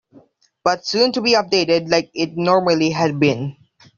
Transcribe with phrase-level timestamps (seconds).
[0.63, 3.55] But soon to be updated like it normally had been.